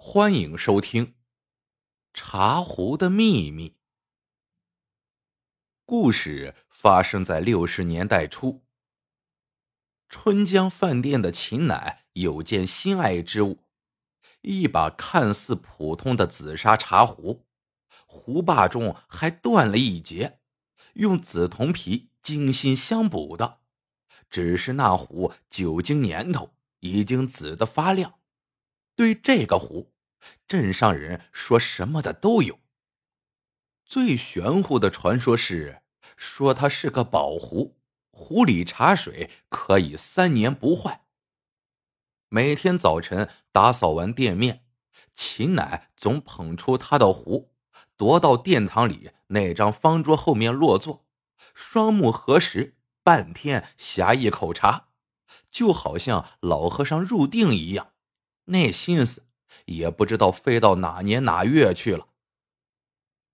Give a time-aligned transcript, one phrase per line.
[0.00, 1.06] 欢迎收听
[2.14, 3.70] 《茶壶的秘密》。
[5.84, 8.62] 故事发生在六十年代初。
[10.08, 13.64] 春江饭店的秦奶有件心爱之物，
[14.42, 17.44] 一把看似普通的紫砂茶壶，
[18.06, 20.38] 壶把中还断了一截，
[20.94, 23.58] 用紫铜皮精心相补的。
[24.30, 28.14] 只是那壶久经年头，已经紫的发亮。
[28.94, 29.92] 对这个壶，
[30.46, 32.58] 镇上人说什么的都有。
[33.84, 35.82] 最玄乎的传说是，
[36.16, 37.78] 说它是个宝壶，
[38.10, 41.04] 壶里茶水可以三年不坏。
[42.28, 44.64] 每天早晨打扫完店面，
[45.14, 47.54] 秦奶总捧出他的壶，
[47.96, 51.06] 踱到殿堂里那张方桌后面落座，
[51.54, 54.88] 双目合十，半天呷一口茶，
[55.50, 57.92] 就好像老和尚入定一样。
[58.44, 59.27] 那心思
[59.66, 62.08] 也不知道飞到哪年哪月去了。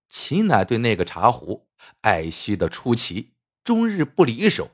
[0.08, 1.68] 秦奶对那个茶壶
[2.02, 3.34] 爱惜的出奇，
[3.64, 4.70] 终日不离手。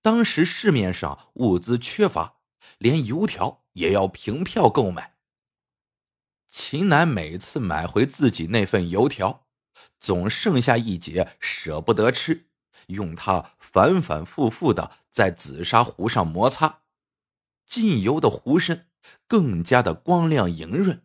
[0.00, 2.40] 当时市面上物资缺乏，
[2.78, 5.16] 连油条也要凭票购买。
[6.48, 9.46] 秦奶每次买回自己那份油条，
[9.98, 12.46] 总剩下一截舍不得吃，
[12.86, 16.82] 用它反反复复的在紫砂壶上摩擦，
[17.66, 18.86] 浸油的壶身。
[19.26, 21.02] 更加的光亮莹润。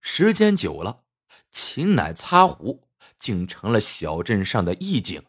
[0.00, 1.04] 时间久了，
[1.50, 5.22] 秦奶擦壶竟成了小镇上的义景。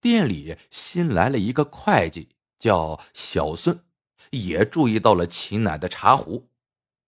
[0.00, 3.84] 店里新来了一个会计，叫小孙，
[4.30, 6.50] 也注意到了秦奶的茶壶，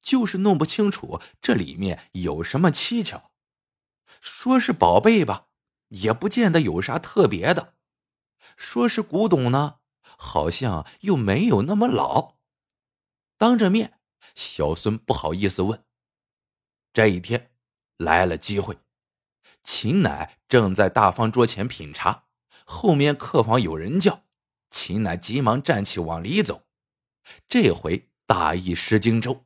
[0.00, 3.32] 就是弄不清楚这里面有什么蹊跷。
[4.20, 5.48] 说是宝贝吧，
[5.88, 7.74] 也不见得有啥特别的；
[8.56, 12.35] 说是古董呢，好像又没有那么老。
[13.38, 13.98] 当着面，
[14.34, 15.84] 小孙不好意思问。
[16.92, 17.50] 这一天
[17.98, 18.78] 来了机会，
[19.62, 22.24] 秦奶正在大方桌前品茶，
[22.64, 24.24] 后面客房有人叫，
[24.70, 26.62] 秦奶急忙站起往里走。
[27.46, 29.44] 这回大意失荆州，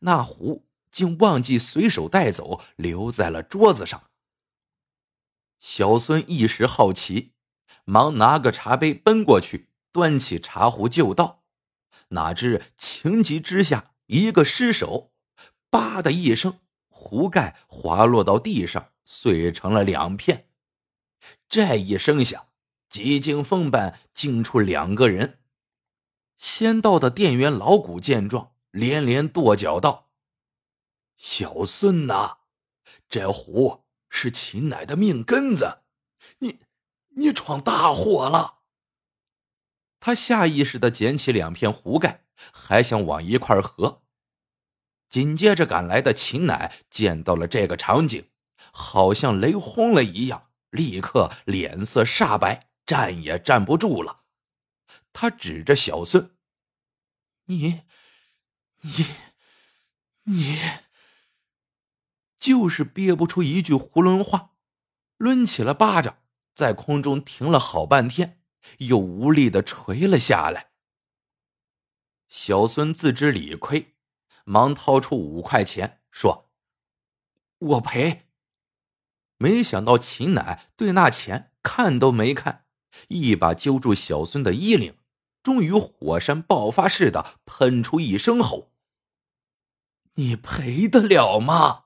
[0.00, 4.10] 那壶竟忘记随手带走，留在了桌子上。
[5.60, 7.34] 小孙一时好奇，
[7.84, 11.44] 忙拿个茶杯奔过去，端起茶壶就倒。
[12.10, 12.62] 哪知
[13.00, 15.12] 情急之下，一个失手，
[15.70, 20.48] 叭的一声，壶盖滑落到地上，碎成了两片。
[21.48, 22.48] 这一声响，
[22.88, 25.38] 急惊风般惊出两个人。
[26.36, 30.10] 先到的店员老谷见状，连连跺脚道
[31.16, 32.38] ：“小孙呐，
[33.08, 35.82] 这壶是秦奶的命根子，
[36.40, 36.58] 你
[37.10, 38.62] 你闯大祸了。”
[40.00, 44.02] 他下意识的捡起两片壶盖，还想往一块合。
[45.08, 48.28] 紧接着赶来的秦奶见到了这个场景，
[48.72, 54.22] 好像雷轰了一样，立刻脸色煞白，站也站不住了。
[55.12, 56.36] 他指着小孙
[57.46, 57.82] ：“你，
[58.82, 59.06] 你，
[60.24, 60.58] 你，
[62.38, 64.52] 就是憋不出一句囫囵话，
[65.16, 66.18] 抡起了巴掌，
[66.54, 68.36] 在空中停了好半天。”
[68.78, 70.67] 又无力的垂了下来。
[72.28, 73.94] 小孙自知理亏，
[74.44, 76.50] 忙掏出五块钱说
[77.58, 78.26] ：“我赔。”
[79.38, 82.66] 没想到秦奶对那钱看都没看，
[83.08, 84.98] 一把揪住小孙的衣领，
[85.42, 88.72] 终于火山爆发似的喷出一声吼
[90.16, 91.84] ：“你赔得了吗？”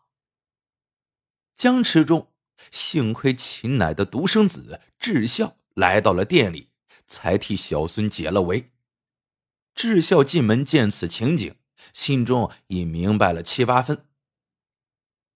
[1.54, 2.32] 僵持中，
[2.70, 6.70] 幸亏秦奶的独生子智孝来到了店里。
[7.06, 8.72] 才替小孙解了围。
[9.74, 11.56] 智孝进门见此情景，
[11.92, 14.06] 心中已明白了七八分。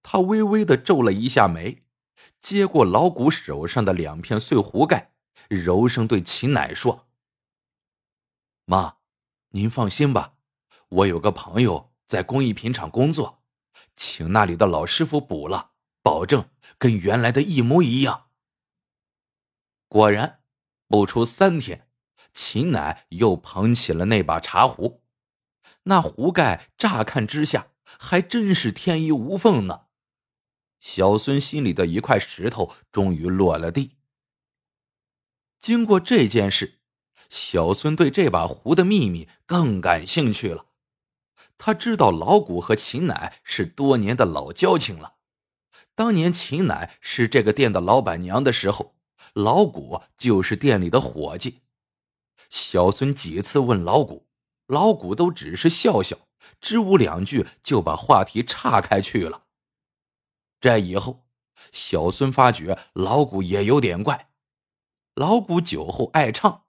[0.03, 1.85] 他微微的皱了一下眉，
[2.41, 5.13] 接过老谷手上的两片碎壶盖，
[5.49, 7.09] 柔声对秦奶说
[8.67, 8.99] ：“妈，
[9.51, 10.35] 您放心吧，
[10.89, 13.43] 我有个朋友在工艺品厂工作，
[13.94, 15.73] 请那里的老师傅补了，
[16.03, 16.49] 保证
[16.79, 18.29] 跟原来的一模一样。”
[19.89, 20.43] 果然。
[20.89, 21.86] 不出三天，
[22.37, 25.03] 秦奶又捧起了那把茶壶，
[25.85, 27.69] 那壶盖乍看之下
[27.99, 29.87] 还真是天衣无缝呢。
[30.79, 33.97] 小孙心里的一块石头终于落了地。
[35.59, 36.81] 经过这件事，
[37.31, 40.67] 小孙对这把壶的秘密更感兴趣了。
[41.56, 45.15] 他知道老谷和秦奶是多年的老交情了。
[45.94, 48.94] 当年秦奶是这个店的老板娘的时候。
[49.32, 51.61] 老谷就是店里的伙计。
[52.50, 54.26] 小孙几次问老谷
[54.66, 56.16] ：“老谷都只是笑笑，
[56.60, 59.44] 支吾两句就把话题岔开去了。
[60.60, 61.26] 这以后，
[61.72, 64.31] 小孙发觉老谷也有点怪。
[65.14, 66.64] 老谷酒后爱唱，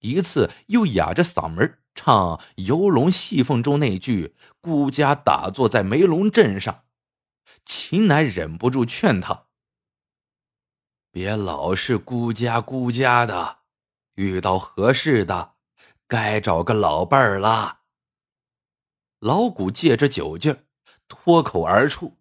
[0.00, 6.84] 一次又哑着嗓门唱《游龙戏凤》中那句“孤家打坐在梅龙镇上”，
[7.64, 9.46] 秦楠忍不住劝他
[11.10, 13.55] ：“别老是孤家孤家的，
[14.16, 15.54] 遇到合适的。”
[16.08, 17.80] 该找个老伴儿了。
[19.18, 20.66] 老谷借着酒劲
[21.08, 22.16] 脱口而出：“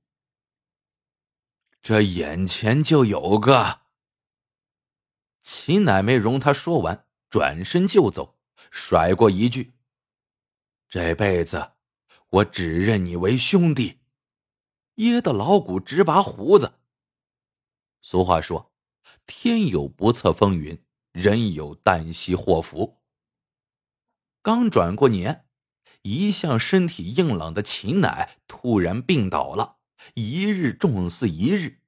[1.84, 3.82] 这眼前就有个。”
[5.44, 8.40] 秦乃没容他说完，转身就走，
[8.72, 9.76] 甩过一句
[10.90, 11.74] ：“这辈子
[12.30, 14.00] 我只认你为兄弟。”
[14.96, 16.80] 噎得老谷直拔胡子。
[18.02, 18.74] 俗话说
[19.28, 20.85] ：“天有不测风云，
[21.16, 23.00] 人有旦夕祸福。”
[24.44, 25.46] 刚转过年，
[26.02, 29.78] 一向身体硬朗的秦乃突然病倒了，
[30.14, 31.80] 一日重似一日，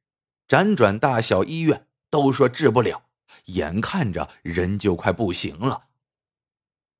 [0.48, 3.10] 辗转大小医院都说治不了，
[3.46, 5.90] 眼看着人就快不行了。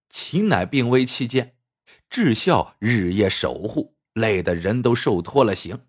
[0.10, 1.56] 秦乃病危期间，
[2.10, 5.88] 智孝日夜守护，累得人都瘦脱了形。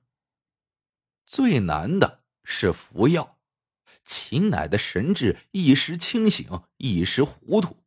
[1.26, 3.37] 最难的是服药，
[4.08, 7.84] 秦乃的神志一时清醒，一时糊涂。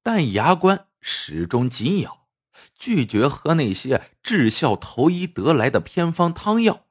[0.00, 2.28] 但牙关始终紧咬，
[2.76, 6.86] 拒绝喝那些智孝投医得来的偏方汤药。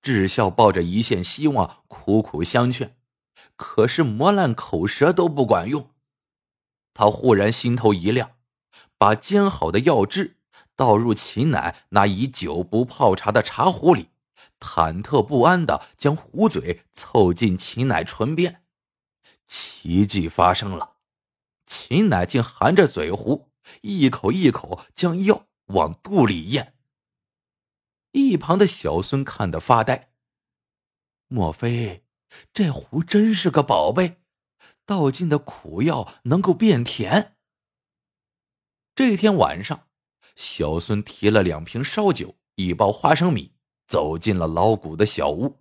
[0.00, 2.96] 智孝抱着一线希望，苦苦相劝，
[3.54, 5.90] 可是磨烂口舌都不管用。
[6.94, 8.36] 他忽然心头一亮，
[8.96, 10.38] 把煎好的药汁
[10.74, 14.08] 倒入秦乃那已久不泡茶的茶壶里，
[14.58, 18.62] 忐忑不安的将壶嘴凑近秦乃唇边。
[19.46, 20.96] 奇迹发生了。
[21.66, 23.50] 秦乃竟含着嘴壶，
[23.82, 26.74] 一口一口将药往肚里咽。
[28.12, 30.12] 一旁的小孙看得发呆。
[31.28, 32.04] 莫非
[32.52, 34.22] 这壶真是个宝贝？
[34.84, 37.36] 倒进的苦药能够变甜？
[38.94, 39.88] 这天晚上，
[40.36, 43.55] 小孙提了两瓶烧酒，一包花生米，
[43.86, 45.58] 走进了老谷的小屋。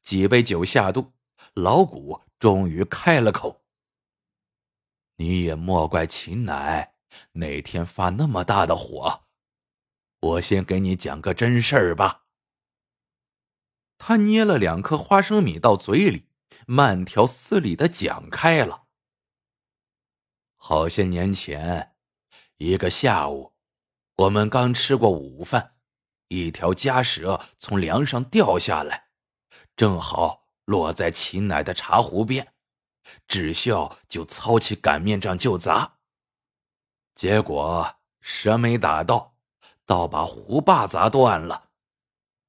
[0.00, 1.12] 几杯酒下肚，
[1.54, 3.64] 老谷终于开了口。
[5.16, 6.94] 你也莫怪秦奶
[7.32, 9.24] 哪天发那么大的火，
[10.20, 12.24] 我先给你讲个真事儿吧。
[13.96, 16.28] 他捏了两颗花生米到嘴里，
[16.66, 18.84] 慢条斯理的讲开了。
[20.56, 21.96] 好些年前，
[22.58, 23.54] 一个下午，
[24.16, 25.75] 我们刚吃过午饭，
[26.28, 29.06] 一条家蛇从梁上掉下来，
[29.76, 32.54] 正好落在秦奶的茶壶边。
[33.28, 35.98] 智孝就操起擀面杖就砸，
[37.14, 39.36] 结果蛇没打到，
[39.84, 41.70] 倒把壶把砸断了。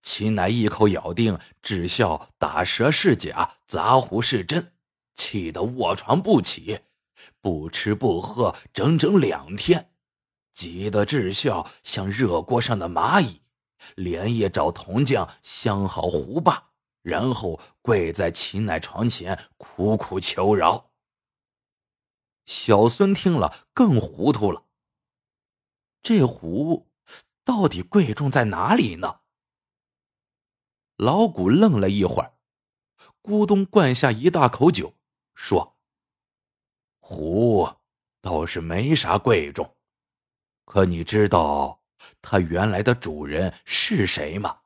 [0.01, 4.73] 秦乃一口咬定智孝打蛇是假，砸壶是真，
[5.13, 6.80] 气得卧床不起，
[7.39, 9.91] 不吃不喝整整两天，
[10.53, 13.41] 急得智孝像热锅上的蚂蚁，
[13.95, 16.71] 连夜找铜匠镶好壶把。
[17.01, 20.91] 然后跪在秦乃床前苦苦求饶。
[22.45, 24.65] 小孙听了更糊涂了。
[26.01, 26.89] 这壶
[27.45, 29.21] 到底贵重在哪里呢？
[30.97, 32.33] 老谷愣了一会儿，
[33.21, 34.94] 咕咚灌下一大口酒，
[35.33, 35.78] 说
[36.99, 37.69] ：“壶
[38.19, 39.78] 倒是没啥贵重，
[40.66, 41.77] 可你知道
[42.21, 44.61] 它原来的主人是谁吗？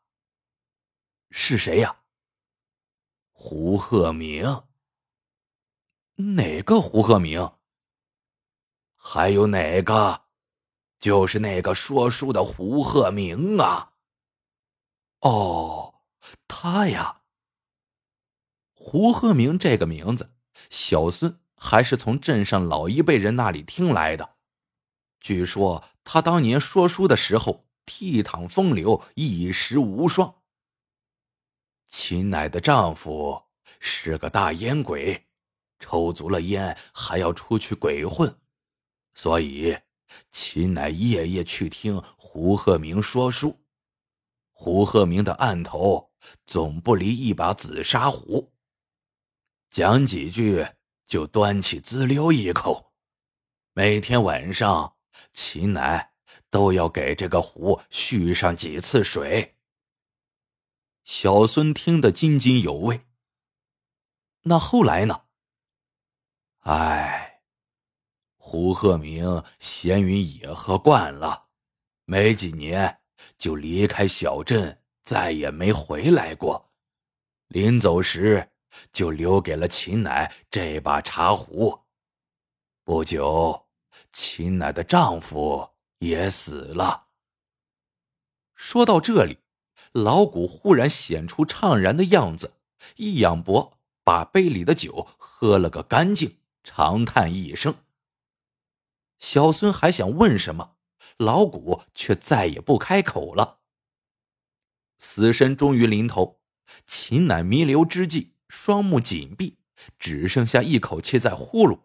[1.30, 1.96] 是谁呀？”
[3.32, 4.64] 胡鹤鸣，
[6.16, 7.54] 哪个胡鹤鸣？
[8.96, 10.26] 还有哪个？
[11.00, 13.94] 就是那个说书的胡鹤鸣啊！
[15.22, 16.02] 哦，
[16.48, 17.24] 他呀。
[18.74, 20.36] 胡鹤鸣这个名字，
[20.70, 24.36] 小孙还是从镇上老一辈人那里听来的。
[25.20, 30.42] 据说他当年说书的时候，倜傥风流，一时无双。
[31.88, 33.44] 秦奶的丈夫
[33.80, 35.28] 是个大烟鬼，
[35.80, 38.34] 抽足了烟还要出去鬼混，
[39.14, 39.78] 所以
[40.32, 43.58] 秦奶夜夜去听胡鹤鸣说书。
[44.54, 46.12] 胡鹤鸣的案头
[46.46, 48.54] 总不离一把紫砂壶，
[49.70, 50.66] 讲几句
[51.08, 52.94] 就端起滋溜一口。
[53.74, 54.96] 每天晚上，
[55.34, 56.14] 秦奶
[56.50, 59.58] 都要给这个壶续上几次水。
[61.04, 63.02] 小孙听得津津有味。
[64.44, 65.24] 那后来呢？
[66.60, 67.42] 唉，
[68.38, 71.48] 胡鹤鸣闲云野鹤惯了，
[72.06, 73.02] 没几年
[73.38, 76.72] 就离开小镇，再也没回来过。
[77.48, 78.52] 临走时，
[78.94, 81.80] 就留给了秦奶这把茶壶。
[82.84, 83.68] 不久，
[84.12, 87.08] 秦奶的丈夫也死了。
[88.56, 89.40] 说到这里，
[89.92, 92.56] 老谷忽然显出怅然的样子，
[92.98, 97.76] 一仰脖，把杯里的酒喝了个干净，长叹一声。
[99.20, 100.76] 小孙还想问什么，
[101.18, 103.60] 老谷却再也不开口了。
[104.98, 106.40] 死神终于临头，
[106.86, 109.58] 秦乃弥留之际，双目紧闭，
[109.98, 111.80] 只剩下一口气在呼噜。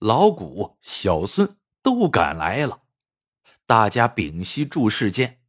[0.00, 2.84] 老谷、小孙都赶来了，
[3.66, 5.42] 大家屏息注视间，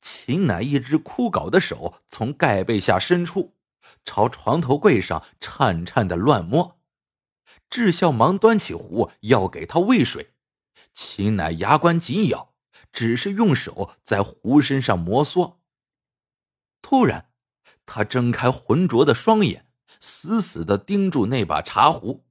[0.00, 3.54] 秦乃一只枯槁的手从盖被下伸出，
[4.06, 6.80] 朝床头柜上颤颤的乱摸。
[7.68, 10.32] 智孝忙端起壶要给他喂水，
[10.94, 12.54] 秦乃牙关紧咬，
[12.90, 15.56] 只是用手在壶身上摩挲。
[16.80, 17.28] 突然，
[17.84, 19.66] 他睁开浑浊的双眼，
[20.00, 22.24] 死死的盯住那把茶壶，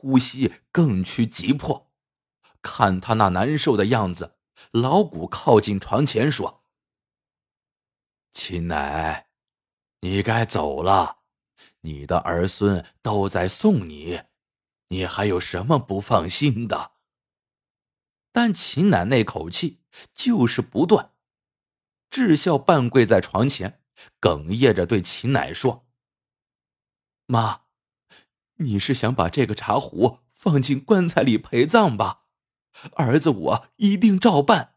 [0.00, 1.92] 呼吸更趋急迫。
[2.62, 4.38] 看他那难受的样子，
[4.70, 6.64] 老谷靠近床前说
[8.32, 9.28] ：“秦奶，
[10.00, 11.18] 你该走了，
[11.82, 14.22] 你的儿孙都在送你。”
[14.92, 16.94] 你还有什么不放心的？
[18.32, 21.12] 但秦奶那口气就是不断。
[22.10, 23.84] 智孝半跪在床前，
[24.20, 25.86] 哽咽着对秦奶说
[27.26, 27.66] ：“妈，
[28.60, 32.22] 你是想把这个茶壶放进棺材里陪葬吧？
[32.94, 34.76] 儿子我一定照办。”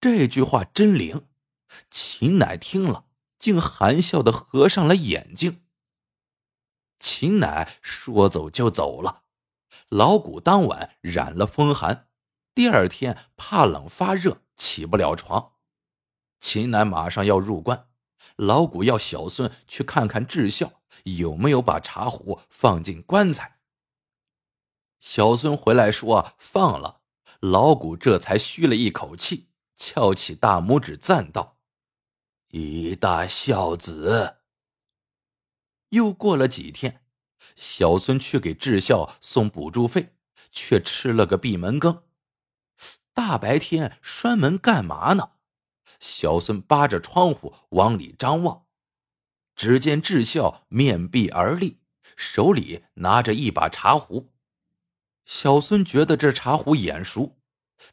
[0.00, 1.26] 这句话真灵。
[1.90, 3.04] 秦奶听了，
[3.38, 5.62] 竟含笑的合上了眼睛。
[6.98, 9.24] 秦奶说走就走了，
[9.88, 12.08] 老谷当晚染了风寒，
[12.54, 15.52] 第二天怕冷发热起不了床。
[16.40, 17.87] 秦奶马上要入棺，
[18.38, 23.58] 老谷要小孙去看看智孝有没有把茶壶放进棺材。
[25.00, 27.00] 小孙回来说放了，
[27.40, 31.58] 老谷这才吁了一口气，翘起大拇指赞道
[32.50, 34.38] ：“一大孝子。”
[35.90, 37.04] 又过了几天，
[37.56, 40.14] 小孙去给智孝送补助费，
[40.52, 42.04] 却吃了个闭门羹。
[43.12, 45.32] 大白天拴门干嘛呢？
[46.00, 48.66] 小孙扒着窗户往里张望，
[49.56, 51.80] 只见智孝面壁而立，
[52.16, 54.32] 手里拿着一把茶壶。
[55.24, 57.38] 小孙觉得这茶壶眼熟，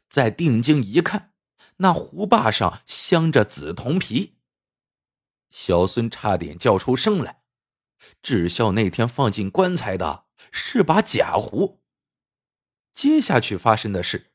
[0.08, 1.34] 再定睛一看，
[1.76, 4.38] 那壶把上镶着紫铜皮。
[5.50, 7.42] 小孙差点叫出声来。
[8.22, 11.82] 智孝那天放进棺材的是把假壶。
[12.94, 14.32] 接下去发生的事，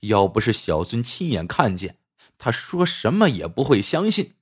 [0.00, 1.98] 要不是小孙亲眼看见，
[2.44, 4.34] 他说什么也不会相信。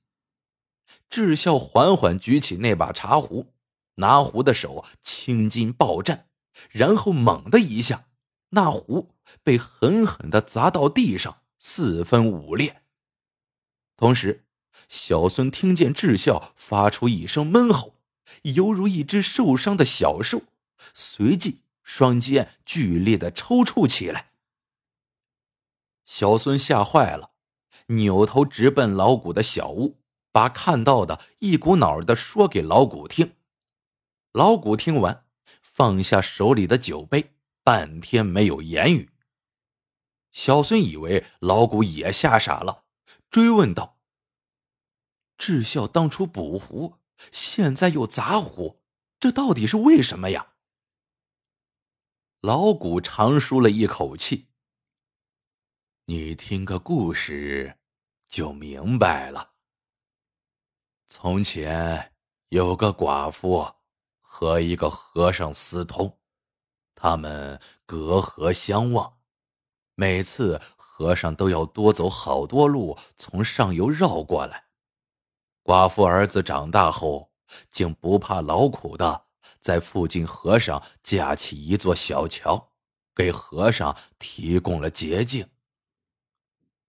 [1.07, 3.53] 智孝缓缓举起那把茶壶，
[3.97, 6.27] 拿壶的手青筋暴战，
[6.71, 8.05] 然后猛的一下，
[8.49, 12.81] 那壶被狠狠的砸到地上，四分五裂。
[13.95, 14.45] 同时，
[14.89, 17.97] 小孙听见智孝发出一声闷吼。
[18.41, 20.41] 犹如一只受伤的小兽，
[20.95, 24.31] 随即双肩剧烈的抽搐起来。
[26.03, 27.30] 小孙吓坏了，
[27.91, 33.35] 扭头直奔老谷的小屋，把看到的一股脑的说给老谷听。
[34.31, 35.25] 老谷听完，
[35.61, 37.33] 放下手里的酒杯，
[37.63, 39.09] 半天没有言语。
[40.31, 42.85] 小孙以为老谷也吓傻了，
[43.29, 43.97] 追问道
[45.37, 46.95] ：“智孝当初补壶？”
[47.31, 48.81] 现在又砸壶，
[49.19, 50.53] 这到底是为什么呀？
[52.39, 54.47] 老谷长舒了一口气。
[56.05, 57.77] 你听个故事，
[58.31, 59.51] 就明白了。
[61.05, 62.13] 从前
[62.47, 63.75] 有个寡妇
[64.21, 66.17] 和一个和尚私通，
[66.95, 69.19] 他们隔河相望，
[69.95, 74.63] 每次和尚都要多走好多路从上游绕过来。
[75.63, 77.33] 寡妇儿子长大后，
[77.69, 79.25] 竟不怕劳苦的
[79.59, 82.71] 在附近河上架起一座小桥，
[83.13, 85.49] 给和尚提供了捷径。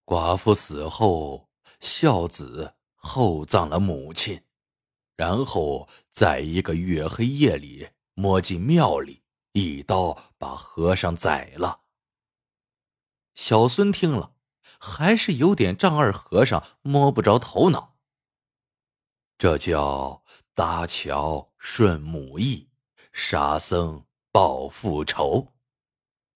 [0.05, 1.49] 寡妇死后，
[1.81, 4.43] 孝子厚葬了母亲，
[5.17, 11.83] 然后在一个月黑夜里摸进庙里，一刀把和尚宰了。
[13.35, 14.35] 小孙听了，
[14.79, 17.97] 还是有点丈二和尚摸不着头脑。
[19.39, 20.23] 这叫
[20.55, 22.69] 搭桥顺母意，
[23.13, 25.52] 沙僧报父仇。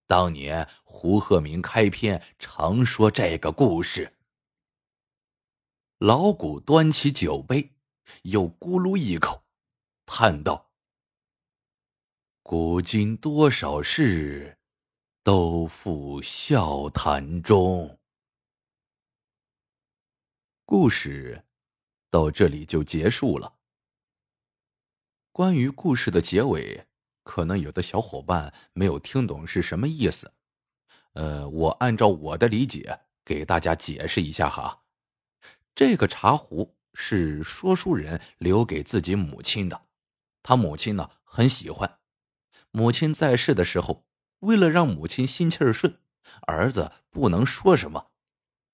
[0.06, 4.14] 当年胡鹤鸣开篇常说这个故事。
[5.98, 7.72] 老谷端起酒杯，
[8.22, 9.44] 又咕噜一口，
[10.04, 10.70] 叹道
[12.44, 14.58] ：“古今多少事，
[15.22, 17.98] 都付笑谈中。”
[20.64, 21.46] 故事
[22.10, 23.56] 到这里就结束了。
[25.32, 26.86] 关于故事的结尾，
[27.26, 30.33] 可能有的小伙伴没有听懂是什么意思。
[31.14, 34.85] 呃，我按照我的理解给大家解释一下哈。
[35.75, 39.83] 这个茶壶是说书人留给自己母亲的，
[40.45, 41.99] 他母亲呢很喜欢。
[42.71, 44.06] 母亲在世的时候，
[44.38, 45.99] 为了让母亲心气儿顺，
[46.47, 48.12] 儿子不能说什么，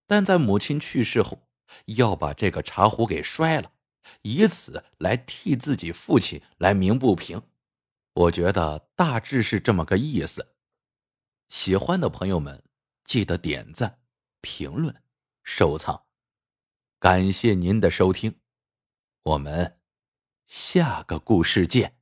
[0.07, 1.49] 但在母亲去世后。
[1.87, 3.73] 要把这个茶壶给摔了，
[4.21, 7.41] 以此来替自己父亲来鸣不平。
[8.15, 10.55] 我觉得大致是这么个意思。
[11.49, 12.63] 喜欢的朋友们
[13.05, 14.01] 记得点赞、
[14.41, 15.03] 评论、
[15.43, 16.05] 收藏，
[16.99, 18.39] 感谢您的收听，
[19.23, 19.81] 我们
[20.47, 22.02] 下个故事见。